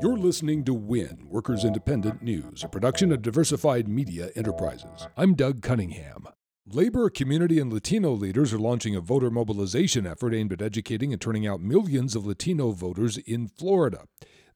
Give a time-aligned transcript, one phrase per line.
[0.00, 5.08] You're listening to WIN, Workers Independent News, a production of Diversified Media Enterprises.
[5.16, 6.28] I'm Doug Cunningham.
[6.70, 11.20] Labor, community, and Latino leaders are launching a voter mobilization effort aimed at educating and
[11.20, 14.04] turning out millions of Latino voters in Florida.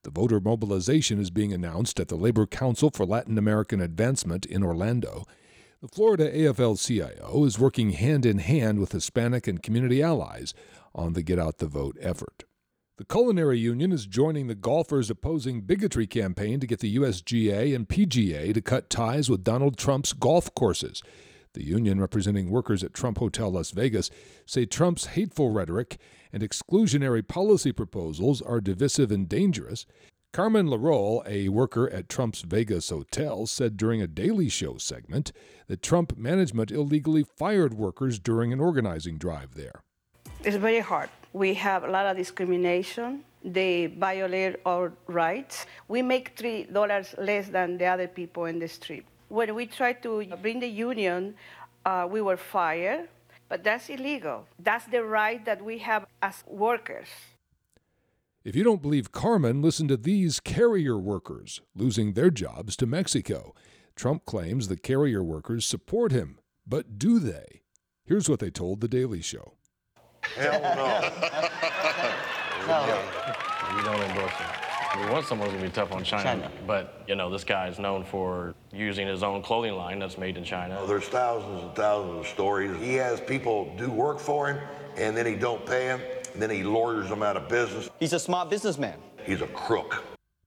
[0.03, 4.63] The voter mobilization is being announced at the Labor Council for Latin American Advancement in
[4.63, 5.25] Orlando.
[5.81, 10.53] The Florida AFL CIO is working hand in hand with Hispanic and community allies
[10.95, 12.45] on the Get Out the Vote effort.
[12.97, 17.89] The Culinary Union is joining the golfers opposing bigotry campaign to get the USGA and
[17.89, 21.01] PGA to cut ties with Donald Trump's golf courses.
[21.55, 24.11] The union, representing workers at Trump Hotel Las Vegas,
[24.45, 25.97] say Trump's hateful rhetoric
[26.31, 29.87] and exclusionary policy proposals are divisive and dangerous.
[30.31, 35.31] Carmen Larol, a worker at Trump's Vegas hotel, said during a Daily Show segment
[35.65, 39.81] that Trump management illegally fired workers during an organizing drive there.
[40.43, 41.09] It's very hard.
[41.33, 43.23] We have a lot of discrimination.
[43.43, 45.65] They violate our rights.
[45.87, 49.05] We make three dollars less than the other people in the street.
[49.29, 51.35] When we tried to bring the union,
[51.85, 53.09] uh, we were fired,
[53.49, 54.45] but that's illegal.
[54.59, 57.09] That's the right that we have as workers.
[58.43, 63.55] If you don't believe Carmen, listen to these carrier workers losing their jobs to Mexico.
[63.95, 67.61] Trump claims the carrier workers support him, but do they?
[68.05, 69.53] Here's what they told The Daily Show.
[70.35, 71.09] Hell no.
[72.67, 73.01] No.
[73.75, 74.47] We don't endorse him.
[75.05, 76.51] We want someone who's gonna be tough on China, China.
[76.65, 80.37] but you know this guy is known for using his own clothing line that's made
[80.37, 80.77] in China.
[80.79, 82.71] Oh, there's thousands and thousands of stories.
[82.79, 84.59] He has people do work for him,
[84.95, 85.99] and then he don't pay them,
[86.33, 87.89] and then he lawyers them out of business.
[87.99, 88.97] He's a smart businessman.
[89.25, 90.03] He's a crook.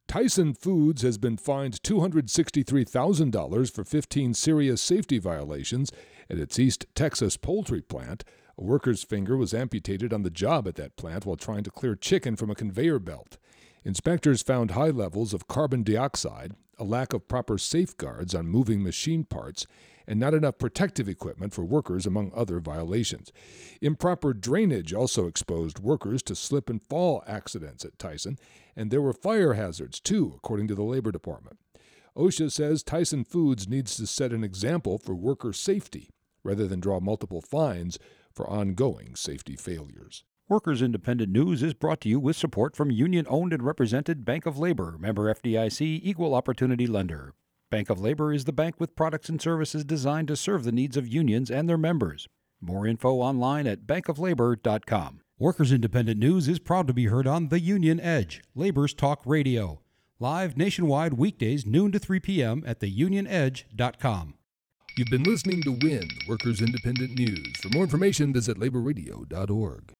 [0.08, 5.90] Tyson Foods has been fined $263,000 for 15 serious safety violations
[6.30, 8.24] at its East Texas poultry plant.
[8.58, 11.94] A worker's finger was amputated on the job at that plant while trying to clear
[11.94, 13.36] chicken from a conveyor belt.
[13.84, 19.24] Inspectors found high levels of carbon dioxide, a lack of proper safeguards on moving machine
[19.24, 19.67] parts,
[20.08, 23.33] and not enough protective equipment for workers, among other violations.
[23.80, 28.39] Improper drainage also exposed workers to slip and fall accidents at Tyson,
[28.74, 31.58] and there were fire hazards too, according to the Labor Department.
[32.17, 36.08] OSHA says Tyson Foods needs to set an example for worker safety
[36.46, 37.98] rather than draw multiple fines
[38.33, 40.24] for ongoing safety failures.
[40.48, 44.46] Workers Independent News is brought to you with support from union owned and represented Bank
[44.46, 47.34] of Labor, member FDIC, equal opportunity lender.
[47.68, 50.96] Bank of Labor is the bank with products and services designed to serve the needs
[50.96, 52.29] of unions and their members.
[52.61, 55.20] More info online at bankoflabor.com.
[55.39, 59.80] Workers Independent News is proud to be heard on The Union Edge, Labor's Talk Radio.
[60.20, 62.63] Live nationwide weekdays, noon to 3 p.m.
[62.64, 64.34] at theunionedge.com.
[64.98, 67.58] You've been listening to WIN, Workers Independent News.
[67.58, 69.95] For more information, visit laborradio.org.